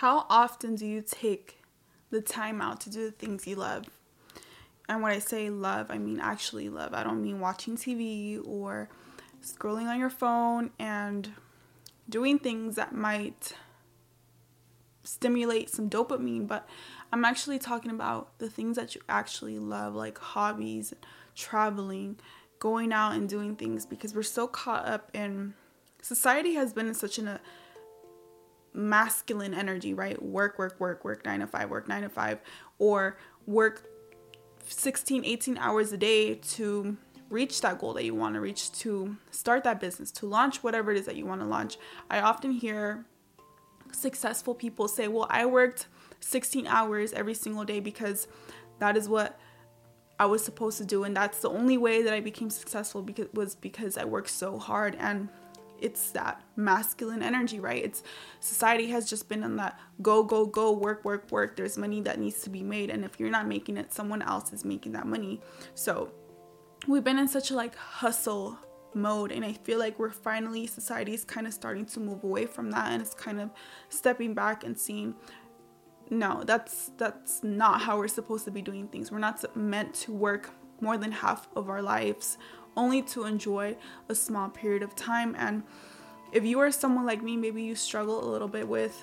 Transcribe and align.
How 0.00 0.24
often 0.30 0.76
do 0.76 0.86
you 0.86 1.02
take 1.02 1.58
the 2.08 2.22
time 2.22 2.62
out 2.62 2.80
to 2.80 2.90
do 2.90 3.04
the 3.04 3.10
things 3.10 3.46
you 3.46 3.56
love? 3.56 3.84
And 4.88 5.02
when 5.02 5.12
I 5.12 5.18
say 5.18 5.50
love, 5.50 5.90
I 5.90 5.98
mean 5.98 6.20
actually 6.20 6.70
love. 6.70 6.94
I 6.94 7.04
don't 7.04 7.20
mean 7.20 7.38
watching 7.38 7.76
TV 7.76 8.40
or 8.42 8.88
scrolling 9.44 9.90
on 9.90 9.98
your 9.98 10.08
phone 10.08 10.70
and 10.78 11.30
doing 12.08 12.38
things 12.38 12.76
that 12.76 12.94
might 12.94 13.52
stimulate 15.02 15.68
some 15.68 15.90
dopamine, 15.90 16.48
but 16.48 16.66
I'm 17.12 17.26
actually 17.26 17.58
talking 17.58 17.90
about 17.90 18.38
the 18.38 18.48
things 18.48 18.76
that 18.76 18.94
you 18.94 19.02
actually 19.06 19.58
love, 19.58 19.94
like 19.94 20.16
hobbies, 20.16 20.94
traveling, 21.34 22.18
going 22.58 22.90
out 22.94 23.12
and 23.12 23.28
doing 23.28 23.54
things, 23.54 23.84
because 23.84 24.14
we're 24.14 24.22
so 24.22 24.46
caught 24.46 24.86
up 24.86 25.10
in 25.12 25.52
society 26.00 26.54
has 26.54 26.72
been 26.72 26.88
in 26.88 26.94
such 26.94 27.18
an, 27.18 27.28
a 27.28 27.40
masculine 28.72 29.54
energy, 29.54 29.94
right? 29.94 30.20
Work, 30.22 30.58
work, 30.58 30.78
work, 30.78 31.04
work, 31.04 31.24
nine 31.24 31.40
to 31.40 31.46
five, 31.46 31.70
work 31.70 31.88
nine 31.88 32.02
to 32.02 32.08
five, 32.08 32.40
or 32.78 33.18
work 33.46 33.84
16, 34.64 35.24
18 35.24 35.58
hours 35.58 35.92
a 35.92 35.96
day 35.96 36.34
to 36.34 36.96
reach 37.28 37.60
that 37.60 37.78
goal 37.78 37.94
that 37.94 38.04
you 38.04 38.14
want 38.14 38.34
to 38.34 38.40
reach, 38.40 38.72
to 38.72 39.16
start 39.30 39.64
that 39.64 39.80
business, 39.80 40.10
to 40.10 40.26
launch 40.26 40.62
whatever 40.62 40.90
it 40.90 40.98
is 40.98 41.06
that 41.06 41.16
you 41.16 41.26
want 41.26 41.40
to 41.40 41.46
launch. 41.46 41.78
I 42.10 42.20
often 42.20 42.52
hear 42.52 43.04
successful 43.92 44.54
people 44.54 44.88
say, 44.88 45.08
Well, 45.08 45.26
I 45.30 45.46
worked 45.46 45.86
16 46.20 46.66
hours 46.66 47.12
every 47.12 47.34
single 47.34 47.64
day 47.64 47.80
because 47.80 48.28
that 48.78 48.96
is 48.96 49.08
what 49.08 49.38
I 50.18 50.26
was 50.26 50.44
supposed 50.44 50.78
to 50.78 50.84
do. 50.84 51.04
And 51.04 51.16
that's 51.16 51.40
the 51.40 51.48
only 51.48 51.78
way 51.78 52.02
that 52.02 52.12
I 52.12 52.20
became 52.20 52.50
successful 52.50 53.02
because 53.02 53.28
was 53.32 53.54
because 53.54 53.96
I 53.96 54.04
worked 54.04 54.30
so 54.30 54.58
hard. 54.58 54.96
And 54.98 55.28
it's 55.80 56.10
that 56.12 56.42
masculine 56.56 57.22
energy, 57.22 57.60
right? 57.60 57.82
It's 57.82 58.02
society 58.40 58.88
has 58.88 59.08
just 59.08 59.28
been 59.28 59.44
on 59.44 59.56
that 59.56 59.78
go, 60.02 60.22
go, 60.22 60.46
go, 60.46 60.72
work, 60.72 61.04
work, 61.04 61.30
work. 61.30 61.56
There's 61.56 61.78
money 61.78 62.00
that 62.02 62.18
needs 62.18 62.42
to 62.42 62.50
be 62.50 62.62
made. 62.62 62.90
And 62.90 63.04
if 63.04 63.18
you're 63.18 63.30
not 63.30 63.46
making 63.46 63.76
it, 63.76 63.92
someone 63.92 64.22
else 64.22 64.52
is 64.52 64.64
making 64.64 64.92
that 64.92 65.06
money. 65.06 65.40
So 65.74 66.12
we've 66.86 67.04
been 67.04 67.18
in 67.18 67.28
such 67.28 67.50
a 67.50 67.54
like 67.54 67.76
hustle 67.76 68.58
mode 68.94 69.30
and 69.30 69.44
i 69.44 69.52
feel 69.52 69.78
like 69.78 69.98
we're 69.98 70.10
finally 70.10 70.66
society 70.66 71.14
is 71.14 71.24
kind 71.24 71.46
of 71.46 71.52
starting 71.52 71.84
to 71.84 72.00
move 72.00 72.24
away 72.24 72.46
from 72.46 72.70
that 72.70 72.90
and 72.92 73.00
it's 73.00 73.14
kind 73.14 73.40
of 73.40 73.50
stepping 73.88 74.34
back 74.34 74.64
and 74.64 74.78
seeing 74.78 75.14
no 76.10 76.42
that's 76.44 76.90
that's 76.96 77.42
not 77.44 77.80
how 77.80 77.96
we're 77.96 78.08
supposed 78.08 78.44
to 78.44 78.50
be 78.50 78.62
doing 78.62 78.88
things 78.88 79.12
we're 79.12 79.18
not 79.18 79.44
meant 79.56 79.94
to 79.94 80.12
work 80.12 80.50
more 80.80 80.96
than 80.96 81.12
half 81.12 81.48
of 81.54 81.68
our 81.68 81.82
lives 81.82 82.38
only 82.76 83.02
to 83.02 83.24
enjoy 83.24 83.76
a 84.08 84.14
small 84.14 84.48
period 84.48 84.82
of 84.82 84.94
time. 84.94 85.34
And 85.38 85.62
if 86.32 86.44
you 86.44 86.60
are 86.60 86.70
someone 86.70 87.06
like 87.06 87.22
me 87.22 87.36
maybe 87.36 87.62
you 87.62 87.74
struggle 87.74 88.24
a 88.24 88.28
little 88.30 88.48
bit 88.48 88.66
with 88.66 89.02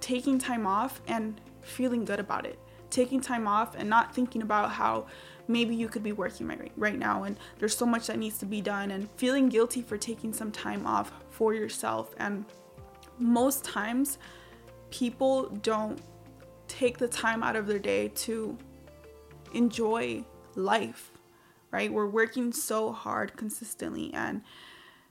taking 0.00 0.38
time 0.38 0.66
off 0.66 1.00
and 1.06 1.40
feeling 1.62 2.04
good 2.04 2.20
about 2.20 2.46
it. 2.46 2.58
Taking 2.90 3.20
time 3.20 3.46
off 3.46 3.74
and 3.76 3.88
not 3.88 4.14
thinking 4.14 4.42
about 4.42 4.72
how 4.72 5.06
maybe 5.46 5.74
you 5.74 5.88
could 5.88 6.02
be 6.02 6.12
working 6.12 6.46
right, 6.46 6.72
right 6.76 6.98
now 6.98 7.24
and 7.24 7.36
there's 7.58 7.76
so 7.76 7.86
much 7.86 8.06
that 8.06 8.18
needs 8.18 8.38
to 8.38 8.46
be 8.46 8.60
done 8.60 8.92
and 8.92 9.10
feeling 9.12 9.48
guilty 9.48 9.82
for 9.82 9.96
taking 9.96 10.32
some 10.32 10.50
time 10.50 10.86
off 10.86 11.12
for 11.30 11.54
yourself. 11.54 12.14
And 12.18 12.44
most 13.18 13.64
times 13.64 14.18
people 14.90 15.48
don't 15.62 16.00
take 16.68 16.98
the 16.98 17.08
time 17.08 17.42
out 17.42 17.56
of 17.56 17.66
their 17.66 17.78
day 17.78 18.08
to 18.08 18.56
enjoy 19.52 20.24
life 20.54 21.09
right 21.70 21.92
we're 21.92 22.06
working 22.06 22.52
so 22.52 22.92
hard 22.92 23.36
consistently 23.36 24.12
and 24.14 24.42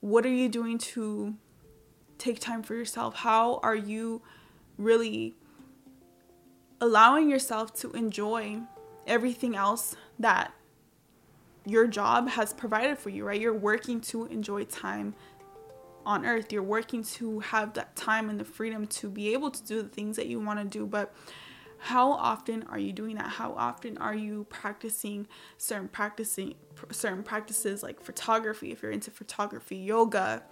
what 0.00 0.24
are 0.24 0.32
you 0.32 0.48
doing 0.48 0.78
to 0.78 1.34
take 2.18 2.38
time 2.38 2.62
for 2.62 2.74
yourself 2.74 3.16
how 3.16 3.58
are 3.62 3.76
you 3.76 4.22
really 4.78 5.34
allowing 6.80 7.28
yourself 7.28 7.74
to 7.74 7.90
enjoy 7.92 8.58
everything 9.06 9.54
else 9.54 9.96
that 10.18 10.52
your 11.66 11.86
job 11.86 12.28
has 12.28 12.52
provided 12.52 12.98
for 12.98 13.10
you, 13.10 13.24
right? 13.24 13.40
You're 13.40 13.52
working 13.52 14.00
to 14.02 14.26
enjoy 14.26 14.64
time 14.64 15.14
on 16.06 16.24
earth. 16.24 16.52
You're 16.52 16.62
working 16.62 17.04
to 17.04 17.40
have 17.40 17.74
that 17.74 17.94
time 17.96 18.30
and 18.30 18.40
the 18.40 18.44
freedom 18.44 18.86
to 18.86 19.08
be 19.08 19.32
able 19.32 19.50
to 19.50 19.62
do 19.64 19.82
the 19.82 19.88
things 19.88 20.16
that 20.16 20.26
you 20.26 20.40
want 20.40 20.58
to 20.58 20.64
do. 20.64 20.86
But 20.86 21.14
how 21.80 22.12
often 22.12 22.64
are 22.64 22.78
you 22.78 22.92
doing 22.92 23.16
that? 23.16 23.28
How 23.28 23.54
often 23.54 23.96
are 23.98 24.14
you 24.14 24.44
practicing 24.50 25.26
certain 25.56 25.88
practicing 25.88 26.54
certain 26.90 27.22
practices 27.22 27.82
like 27.82 28.00
photography 28.02 28.70
if 28.70 28.82
you're 28.82 28.92
into 28.92 29.10
photography, 29.10 29.76
yoga, 29.76 30.42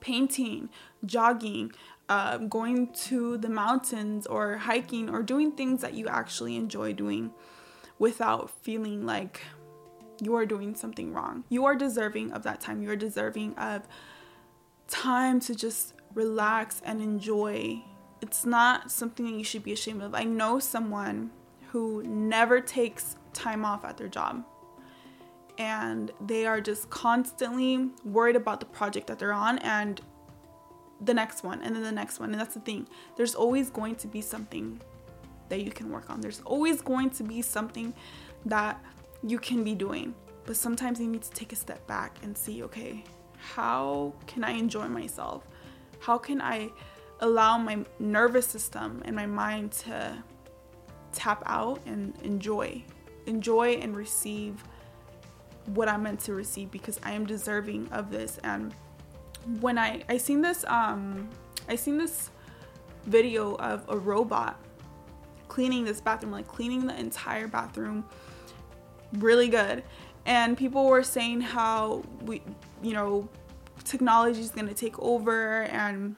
painting, 0.00 0.68
jogging, 1.04 1.72
uh, 2.10 2.38
going 2.38 2.92
to 2.92 3.38
the 3.38 3.48
mountains 3.48 4.26
or 4.26 4.58
hiking 4.58 5.08
or 5.08 5.22
doing 5.22 5.52
things 5.52 5.80
that 5.80 5.94
you 5.94 6.08
actually 6.08 6.56
enjoy 6.56 6.92
doing 6.92 7.32
without 7.98 8.50
feeling 8.62 9.06
like 9.06 9.40
you 10.20 10.34
are 10.34 10.44
doing 10.44 10.74
something 10.74 11.12
wrong. 11.12 11.44
You 11.48 11.64
are 11.64 11.74
deserving 11.74 12.32
of 12.32 12.42
that 12.42 12.60
time. 12.60 12.82
You 12.82 12.90
are 12.90 12.96
deserving 12.96 13.54
of 13.54 13.88
time 14.88 15.40
to 15.40 15.54
just 15.54 15.94
relax 16.14 16.82
and 16.84 17.00
enjoy. 17.00 17.82
It's 18.20 18.44
not 18.44 18.90
something 18.90 19.26
that 19.26 19.36
you 19.36 19.44
should 19.44 19.62
be 19.62 19.72
ashamed 19.72 20.02
of. 20.02 20.14
I 20.14 20.24
know 20.24 20.58
someone 20.58 21.30
who 21.70 22.02
never 22.02 22.60
takes 22.60 23.16
time 23.32 23.64
off 23.64 23.84
at 23.84 23.96
their 23.96 24.08
job 24.08 24.44
and 25.58 26.10
they 26.20 26.46
are 26.46 26.60
just 26.60 26.90
constantly 26.90 27.90
worried 28.04 28.36
about 28.36 28.60
the 28.60 28.66
project 28.66 29.06
that 29.06 29.18
they're 29.18 29.32
on 29.32 29.58
and 29.58 30.00
the 31.00 31.14
next 31.14 31.44
one 31.44 31.62
and 31.62 31.74
then 31.74 31.82
the 31.82 31.92
next 31.92 32.18
one 32.18 32.32
and 32.32 32.40
that's 32.40 32.54
the 32.54 32.60
thing 32.60 32.86
there's 33.16 33.34
always 33.34 33.70
going 33.70 33.94
to 33.94 34.06
be 34.06 34.20
something 34.20 34.80
that 35.50 35.62
you 35.62 35.70
can 35.70 35.90
work 35.90 36.08
on. 36.08 36.22
There's 36.22 36.40
always 36.46 36.80
going 36.80 37.10
to 37.10 37.22
be 37.22 37.42
something 37.42 37.92
that 38.46 38.82
you 39.22 39.38
can 39.38 39.62
be 39.62 39.74
doing. 39.74 40.14
But 40.46 40.56
sometimes 40.56 40.98
you 40.98 41.06
need 41.06 41.22
to 41.22 41.30
take 41.32 41.52
a 41.52 41.56
step 41.56 41.86
back 41.86 42.16
and 42.22 42.36
see, 42.36 42.62
okay, 42.62 43.04
how 43.36 44.14
can 44.26 44.42
I 44.42 44.52
enjoy 44.52 44.88
myself? 44.88 45.46
How 46.00 46.16
can 46.16 46.40
I 46.40 46.70
allow 47.20 47.58
my 47.58 47.84
nervous 47.98 48.46
system 48.46 49.02
and 49.04 49.14
my 49.14 49.26
mind 49.26 49.72
to 49.72 50.22
tap 51.12 51.42
out 51.46 51.80
and 51.86 52.14
enjoy? 52.22 52.82
Enjoy 53.26 53.74
and 53.74 53.96
receive 53.96 54.62
what 55.66 55.88
I'm 55.88 56.02
meant 56.02 56.20
to 56.20 56.34
receive 56.34 56.70
because 56.70 56.98
I 57.02 57.12
am 57.12 57.26
deserving 57.26 57.88
of 57.92 58.10
this. 58.10 58.38
And 58.44 58.74
when 59.60 59.78
I 59.78 60.02
I 60.08 60.16
seen 60.18 60.40
this 60.40 60.64
um 60.66 61.28
I 61.68 61.76
seen 61.76 61.98
this 61.98 62.30
video 63.06 63.54
of 63.56 63.84
a 63.88 63.96
robot 63.96 64.58
cleaning 65.48 65.84
this 65.84 66.00
bathroom, 66.00 66.32
like 66.32 66.46
cleaning 66.46 66.86
the 66.86 66.98
entire 66.98 67.48
bathroom 67.48 68.04
really 69.14 69.48
good. 69.48 69.82
And 70.26 70.56
people 70.56 70.86
were 70.86 71.02
saying 71.02 71.40
how 71.40 72.02
we, 72.22 72.42
you 72.82 72.92
know, 72.92 73.28
technology 73.84 74.40
is 74.40 74.50
going 74.50 74.68
to 74.68 74.74
take 74.74 74.98
over 74.98 75.62
and 75.64 76.14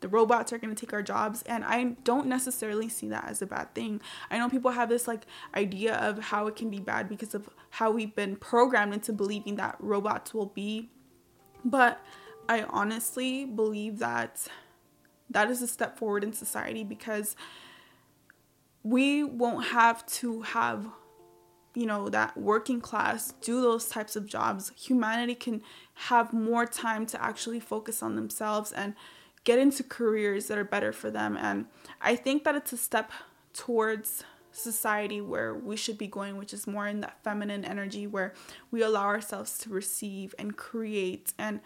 the 0.00 0.08
robots 0.08 0.52
are 0.52 0.58
going 0.58 0.74
to 0.74 0.78
take 0.78 0.92
our 0.92 1.02
jobs 1.02 1.42
and 1.46 1.64
i 1.64 1.84
don't 2.04 2.26
necessarily 2.26 2.88
see 2.88 3.08
that 3.08 3.26
as 3.28 3.40
a 3.42 3.46
bad 3.46 3.74
thing. 3.74 4.00
I 4.30 4.38
know 4.38 4.48
people 4.48 4.70
have 4.72 4.88
this 4.88 5.08
like 5.08 5.26
idea 5.54 5.96
of 5.96 6.18
how 6.18 6.46
it 6.46 6.56
can 6.56 6.70
be 6.70 6.80
bad 6.80 7.08
because 7.08 7.34
of 7.34 7.48
how 7.70 7.90
we've 7.90 8.14
been 8.14 8.36
programmed 8.36 8.94
into 8.94 9.12
believing 9.12 9.56
that 9.56 9.76
robots 9.80 10.34
will 10.34 10.46
be 10.46 10.90
but 11.64 12.00
i 12.48 12.62
honestly 12.64 13.44
believe 13.44 13.98
that 13.98 14.46
that 15.30 15.50
is 15.50 15.62
a 15.62 15.66
step 15.66 15.98
forward 15.98 16.22
in 16.22 16.32
society 16.32 16.84
because 16.84 17.34
we 18.82 19.24
won't 19.24 19.66
have 19.66 20.06
to 20.06 20.42
have 20.42 20.86
you 21.76 21.84
know 21.84 22.08
that 22.08 22.36
working 22.36 22.80
class 22.80 23.34
do 23.42 23.60
those 23.60 23.88
types 23.88 24.16
of 24.16 24.26
jobs. 24.26 24.72
Humanity 24.76 25.34
can 25.34 25.62
have 25.94 26.32
more 26.32 26.64
time 26.64 27.04
to 27.06 27.22
actually 27.22 27.60
focus 27.60 28.02
on 28.02 28.16
themselves 28.16 28.72
and 28.72 28.94
get 29.46 29.58
into 29.58 29.82
careers 29.82 30.48
that 30.48 30.58
are 30.58 30.64
better 30.64 30.92
for 30.92 31.10
them 31.10 31.36
and 31.38 31.64
i 32.02 32.14
think 32.14 32.44
that 32.44 32.54
it's 32.54 32.72
a 32.74 32.76
step 32.76 33.10
towards 33.54 34.24
society 34.52 35.20
where 35.20 35.54
we 35.54 35.76
should 35.76 35.96
be 35.96 36.06
going 36.06 36.36
which 36.36 36.52
is 36.52 36.66
more 36.66 36.86
in 36.86 37.00
that 37.00 37.22
feminine 37.22 37.64
energy 37.64 38.06
where 38.06 38.34
we 38.70 38.82
allow 38.82 39.04
ourselves 39.04 39.56
to 39.56 39.70
receive 39.70 40.34
and 40.38 40.56
create 40.56 41.32
and 41.38 41.60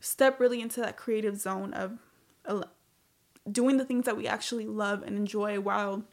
step 0.00 0.38
really 0.38 0.60
into 0.60 0.80
that 0.80 0.96
creative 0.96 1.36
zone 1.36 1.72
of 1.74 1.98
doing 3.50 3.76
the 3.76 3.84
things 3.84 4.04
that 4.04 4.16
we 4.16 4.26
actually 4.26 4.66
love 4.66 5.02
and 5.02 5.16
enjoy 5.16 5.58
while 5.60 6.04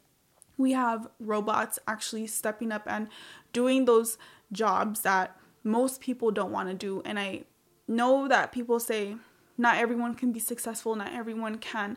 we 0.57 0.71
have 0.73 1.07
robots 1.19 1.79
actually 1.87 2.27
stepping 2.27 2.71
up 2.71 2.83
and 2.85 3.07
doing 3.53 3.85
those 3.85 4.17
jobs 4.51 5.01
that 5.01 5.35
most 5.63 6.01
people 6.01 6.31
don't 6.31 6.51
want 6.51 6.69
to 6.69 6.75
do. 6.75 7.01
And 7.05 7.19
I 7.19 7.43
know 7.87 8.27
that 8.27 8.51
people 8.51 8.79
say 8.79 9.15
not 9.61 9.77
everyone 9.77 10.15
can 10.15 10.31
be 10.31 10.39
successful, 10.39 10.95
not 10.95 11.13
everyone 11.13 11.59
can 11.59 11.95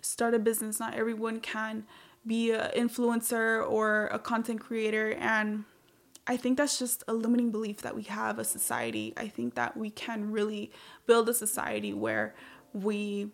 start 0.00 0.32
a 0.32 0.38
business, 0.38 0.80
not 0.80 0.94
everyone 0.94 1.40
can 1.40 1.84
be 2.26 2.52
an 2.52 2.70
influencer 2.74 3.68
or 3.70 4.06
a 4.06 4.18
content 4.18 4.60
creator. 4.60 5.12
And 5.20 5.64
I 6.26 6.38
think 6.38 6.56
that's 6.56 6.78
just 6.78 7.04
a 7.06 7.12
limiting 7.12 7.50
belief 7.50 7.82
that 7.82 7.94
we 7.94 8.04
have 8.04 8.38
a 8.38 8.44
society. 8.44 9.12
I 9.18 9.28
think 9.28 9.56
that 9.56 9.76
we 9.76 9.90
can 9.90 10.32
really 10.32 10.72
build 11.06 11.28
a 11.28 11.34
society 11.34 11.92
where 11.92 12.34
we, 12.72 13.28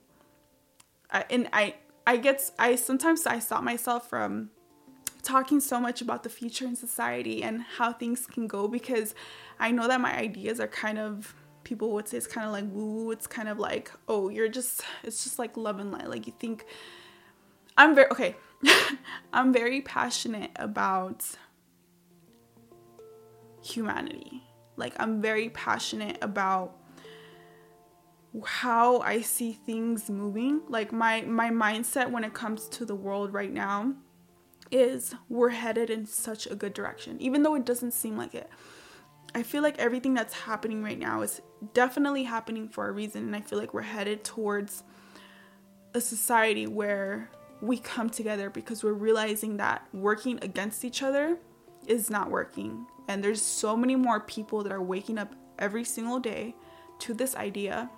and 1.31 1.49
I, 1.53 1.77
I 2.05 2.17
get 2.17 2.51
I 2.59 2.75
sometimes 2.75 3.27
I 3.27 3.39
stop 3.39 3.63
myself 3.63 4.09
from 4.09 4.51
talking 5.23 5.61
so 5.61 5.79
much 5.79 6.01
about 6.01 6.25
the 6.25 6.31
future 6.31 6.65
in 6.65 6.75
society 6.75 7.45
and 7.45 7.63
how 7.77 7.93
things 7.93 8.27
can 8.27 8.49
go 8.49 8.67
because 8.67 9.15
I 9.61 9.71
know 9.71 9.87
that 9.87 10.01
my 10.01 10.17
ideas 10.17 10.59
are 10.59 10.67
kind 10.67 10.99
of 10.99 11.35
people 11.69 11.93
would 11.93 12.09
say 12.09 12.17
it's 12.17 12.27
kind 12.27 12.47
of 12.47 12.53
like 12.53 12.65
woo. 12.73 13.11
It's 13.11 13.27
kind 13.27 13.49
of 13.49 13.59
like, 13.59 13.93
oh, 14.09 14.31
you're 14.31 14.49
just 14.49 14.83
it's 15.05 15.23
just 15.23 15.39
like 15.39 15.57
love 15.57 15.79
and 15.79 15.93
light. 15.93 16.09
Like 16.09 16.27
you 16.27 16.33
think 16.39 16.65
I'm 17.77 17.95
very 17.95 18.09
okay. 18.11 18.37
I'm 19.33 19.53
very 19.53 19.83
passionate 19.83 20.51
about 20.57 21.25
humanity. 23.63 24.43
Like 24.77 24.95
I'm 24.99 25.21
very 25.21 25.51
passionate 25.51 26.17
about 26.23 26.75
how 28.45 29.01
I 29.01 29.21
see 29.21 29.53
things 29.53 30.09
moving. 30.09 30.63
Like 30.69 30.91
my 30.91 31.21
my 31.23 31.51
mindset 31.51 32.11
when 32.11 32.25
it 32.25 32.33
comes 32.33 32.67
to 32.71 32.87
the 32.87 32.95
world 32.95 33.35
right 33.35 33.53
now 33.53 33.93
is 34.71 35.15
we're 35.29 35.51
headed 35.51 35.91
in 35.91 36.07
such 36.07 36.47
a 36.47 36.55
good 36.55 36.75
direction 36.75 37.17
even 37.23 37.43
though 37.43 37.55
it 37.55 37.67
doesn't 37.67 37.93
seem 37.93 38.17
like 38.17 38.35
it. 38.35 38.49
I 39.35 39.43
feel 39.43 39.63
like 39.63 39.79
everything 39.79 40.15
that's 40.15 40.35
happening 40.35 40.83
right 40.83 40.99
now 40.99 41.23
is 41.23 41.43
definitely 41.75 42.25
happening 42.25 42.69
for 42.69 42.89
a 42.89 42.93
reason 42.93 43.25
and 43.25 43.37
I 43.37 43.41
feel 43.41 43.59
like 43.59 43.75
we're 43.75 43.83
headed 43.83 44.25
towards 44.25 44.83
a 45.95 46.01
society 46.01 46.67
where 46.67 47.31
we 47.61 47.79
come 47.79 48.09
together 48.09 48.51
because 48.51 48.85
we're 48.85 48.93
realizing 48.93 49.57
that 49.57 49.87
working 49.93 50.39
against 50.43 50.85
each 50.85 51.03
other 51.03 51.39
is 51.87 52.11
not 52.11 52.31
working. 52.31 52.87
And 53.09 53.25
there's 53.25 53.43
so 53.43 53.77
many 53.77 53.97
more 53.97 54.21
people 54.21 54.63
that 54.63 54.73
are 54.73 54.83
waking 54.83 55.19
up 55.19 55.35
every 55.59 55.85
single 55.85 56.21
day 56.21 56.55
to 57.01 57.15
this 57.15 57.35
idea. 57.35 57.91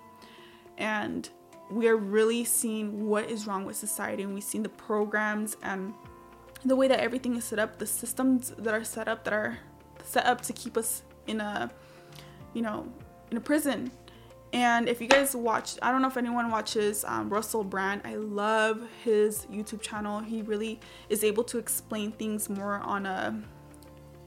And 0.77 1.29
we 1.69 1.87
are 1.87 1.97
really 1.97 2.43
seeing 2.43 3.07
what 3.07 3.29
is 3.29 3.45
wrong 3.45 3.65
with 3.65 3.75
society. 3.75 4.23
And 4.23 4.33
we've 4.33 4.43
seen 4.43 4.63
the 4.63 4.69
programs 4.69 5.57
and 5.61 5.93
the 6.65 6.75
way 6.75 6.87
that 6.87 6.99
everything 6.99 7.35
is 7.35 7.43
set 7.43 7.59
up, 7.59 7.77
the 7.77 7.85
systems 7.85 8.53
that 8.57 8.73
are 8.73 8.83
set 8.83 9.07
up 9.07 9.23
that 9.25 9.33
are 9.33 9.59
set 10.03 10.25
up 10.25 10.41
to 10.41 10.53
keep 10.53 10.77
us 10.77 11.03
in 11.27 11.41
a, 11.41 11.71
you 12.53 12.61
know, 12.61 12.87
in 13.29 13.37
a 13.37 13.41
prison 13.41 13.91
and 14.53 14.89
if 14.89 14.99
you 14.99 15.07
guys 15.07 15.35
watch, 15.35 15.77
I 15.81 15.91
don't 15.91 16.01
know 16.01 16.09
if 16.09 16.17
anyone 16.17 16.51
watches 16.51 17.05
um, 17.05 17.29
Russell 17.29 17.63
Brand. 17.63 18.01
I 18.03 18.15
love 18.15 18.85
his 19.03 19.45
YouTube 19.45 19.81
channel. 19.81 20.19
He 20.19 20.41
really 20.41 20.79
is 21.09 21.23
able 21.23 21.43
to 21.45 21.57
explain 21.57 22.11
things 22.11 22.49
more 22.49 22.75
on 22.79 23.05
a, 23.05 23.41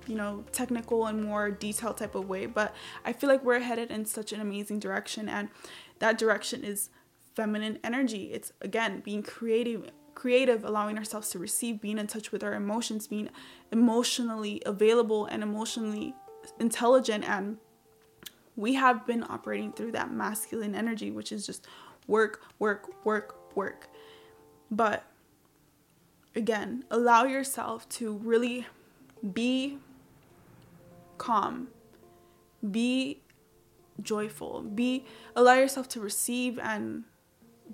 you 0.07 0.15
know, 0.15 0.45
technical 0.51 1.07
and 1.07 1.23
more 1.23 1.51
detailed 1.51 1.99
type 1.99 2.15
of 2.15 2.27
way. 2.27 2.47
But 2.47 2.75
I 3.05 3.13
feel 3.13 3.29
like 3.29 3.45
we're 3.45 3.61
headed 3.61 3.91
in 3.91 4.07
such 4.07 4.33
an 4.33 4.41
amazing 4.41 4.79
direction, 4.79 5.29
and 5.29 5.51
that 5.99 6.17
direction 6.17 6.65
is 6.65 6.89
feminine 7.35 7.79
energy. 7.85 8.33
It's 8.33 8.51
again 8.63 9.03
being 9.05 9.23
creative, 9.23 9.91
creative, 10.15 10.65
allowing 10.65 10.97
ourselves 10.97 11.29
to 11.31 11.39
receive, 11.39 11.83
being 11.83 11.99
in 11.99 12.07
touch 12.07 12.33
with 12.33 12.43
our 12.43 12.55
emotions, 12.55 13.07
being 13.07 13.29
emotionally 13.71 14.63
available 14.65 15.27
and 15.27 15.43
emotionally 15.43 16.15
intelligent 16.59 17.29
and 17.29 17.59
we 18.57 18.75
have 18.75 19.07
been 19.07 19.25
operating 19.25 19.73
through 19.73 19.93
that 19.93 20.13
masculine 20.13 20.75
energy, 20.75 21.11
which 21.11 21.33
is 21.33 21.45
just 21.45 21.67
work, 22.07 22.43
work, 22.59 23.05
work, 23.05 23.57
work. 23.57 23.89
But 24.71 25.05
again, 26.35 26.85
allow 26.91 27.25
yourself 27.25 27.89
to 27.91 28.13
really 28.13 28.67
be 29.33 29.79
calm, 31.19 31.69
be 32.71 33.21
joyful, 34.03 34.63
be 34.63 35.05
allow 35.35 35.55
yourself 35.55 35.89
to 35.89 36.01
receive 36.01 36.59
and 36.59 37.05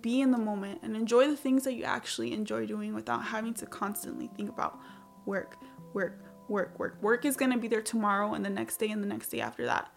be 0.01 0.21
in 0.21 0.31
the 0.31 0.39
moment 0.39 0.81
and 0.83 0.95
enjoy 0.95 1.27
the 1.27 1.37
things 1.37 1.65
that 1.65 1.75
you 1.75 1.85
actually 1.85 2.33
enjoy 2.33 2.65
doing 2.67 2.95
without 2.95 3.25
having 3.25 3.53
to 3.55 3.67
constantly 3.67 4.31
think 4.37 4.49
about 4.49 4.79
work, 5.27 5.57
work, 5.93 6.19
work, 6.51 6.79
work. 6.79 7.01
Work 7.01 7.25
is 7.25 7.37
going 7.37 7.53
to 7.53 7.59
be 7.59 7.69
there 7.69 7.81
tomorrow 7.81 8.35
and 8.35 8.45
the 8.45 8.51
next 8.51 8.77
day 8.77 8.91
and 8.91 9.03
the 9.03 9.09
next 9.09 9.29
day 9.29 9.41
after 9.41 9.65
that. 9.67 9.91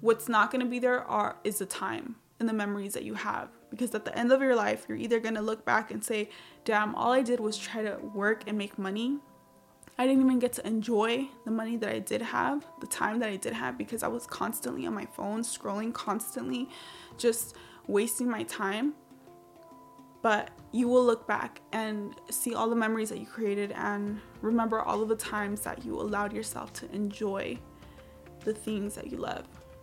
What's 0.00 0.28
not 0.28 0.50
going 0.50 0.64
to 0.64 0.68
be 0.68 0.78
there 0.78 1.02
are 1.04 1.36
is 1.44 1.58
the 1.58 1.66
time 1.66 2.16
and 2.38 2.48
the 2.48 2.52
memories 2.52 2.94
that 2.94 3.04
you 3.04 3.14
have 3.14 3.48
because 3.70 3.94
at 3.94 4.04
the 4.04 4.18
end 4.18 4.32
of 4.32 4.42
your 4.42 4.56
life 4.56 4.86
you're 4.88 4.98
either 4.98 5.20
going 5.20 5.34
to 5.36 5.42
look 5.42 5.64
back 5.64 5.90
and 5.90 6.04
say, 6.04 6.28
"Damn, 6.64 6.94
all 6.94 7.12
I 7.12 7.22
did 7.22 7.38
was 7.38 7.56
try 7.56 7.82
to 7.82 7.98
work 8.14 8.44
and 8.46 8.58
make 8.58 8.78
money. 8.78 9.18
I 9.98 10.06
didn't 10.06 10.24
even 10.24 10.38
get 10.38 10.54
to 10.54 10.66
enjoy 10.66 11.28
the 11.44 11.50
money 11.50 11.76
that 11.76 11.90
I 11.90 11.98
did 11.98 12.22
have, 12.22 12.66
the 12.80 12.86
time 12.86 13.18
that 13.20 13.28
I 13.28 13.36
did 13.36 13.52
have 13.52 13.76
because 13.76 14.02
I 14.02 14.08
was 14.08 14.26
constantly 14.26 14.86
on 14.86 14.94
my 14.94 15.04
phone 15.04 15.42
scrolling 15.42 15.92
constantly 15.92 16.68
just 17.18 17.54
wasting 17.86 18.28
my 18.28 18.42
time." 18.44 18.94
But 20.22 20.50
you 20.72 20.88
will 20.88 21.04
look 21.04 21.26
back 21.26 21.60
and 21.72 22.14
see 22.30 22.54
all 22.54 22.68
the 22.68 22.76
memories 22.76 23.08
that 23.08 23.18
you 23.18 23.26
created 23.26 23.72
and 23.72 24.20
remember 24.42 24.80
all 24.80 25.02
of 25.02 25.08
the 25.08 25.16
times 25.16 25.62
that 25.62 25.84
you 25.84 25.98
allowed 25.98 26.32
yourself 26.32 26.72
to 26.74 26.90
enjoy 26.94 27.58
the 28.44 28.52
things 28.52 28.94
that 28.94 29.10
you 29.10 29.16
love. 29.16 29.46